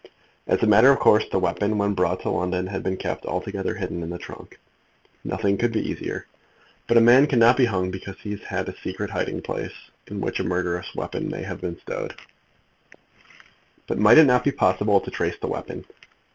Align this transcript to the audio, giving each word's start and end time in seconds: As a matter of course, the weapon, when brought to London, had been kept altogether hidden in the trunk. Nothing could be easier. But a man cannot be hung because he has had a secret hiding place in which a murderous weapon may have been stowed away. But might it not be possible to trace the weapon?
As 0.47 0.63
a 0.63 0.65
matter 0.65 0.89
of 0.91 0.97
course, 0.97 1.25
the 1.31 1.37
weapon, 1.37 1.77
when 1.77 1.93
brought 1.93 2.21
to 2.21 2.31
London, 2.31 2.65
had 2.65 2.81
been 2.81 2.97
kept 2.97 3.23
altogether 3.23 3.75
hidden 3.75 4.01
in 4.01 4.09
the 4.09 4.17
trunk. 4.17 4.59
Nothing 5.23 5.59
could 5.59 5.71
be 5.71 5.87
easier. 5.87 6.25
But 6.87 6.97
a 6.97 7.01
man 7.01 7.27
cannot 7.27 7.55
be 7.55 7.65
hung 7.65 7.91
because 7.91 8.17
he 8.17 8.31
has 8.31 8.41
had 8.41 8.67
a 8.67 8.75
secret 8.79 9.11
hiding 9.11 9.43
place 9.43 9.91
in 10.07 10.19
which 10.19 10.39
a 10.39 10.43
murderous 10.43 10.95
weapon 10.95 11.29
may 11.29 11.43
have 11.43 11.61
been 11.61 11.79
stowed 11.81 12.13
away. 12.13 12.25
But 13.85 13.99
might 13.99 14.17
it 14.17 14.25
not 14.25 14.43
be 14.43 14.51
possible 14.51 14.99
to 14.99 15.11
trace 15.11 15.37
the 15.39 15.45
weapon? 15.45 15.85